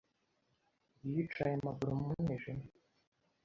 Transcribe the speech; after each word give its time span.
yicaye 1.09 1.53
amaguru 1.59 1.91
mu 1.99 2.09
mwijima. 2.21 2.65